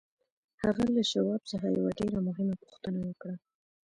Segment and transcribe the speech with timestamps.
[0.63, 3.35] هغه له شواب څخه یوه ډېره مهمه پوښتنه وکړه